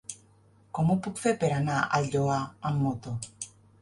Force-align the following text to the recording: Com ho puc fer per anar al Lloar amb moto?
Com 0.77 0.87
ho 0.87 0.95
puc 1.07 1.21
fer 1.25 1.33
per 1.43 1.51
anar 1.57 1.83
al 1.99 2.09
Lloar 2.17 2.39
amb 2.71 2.87
moto? 2.87 3.15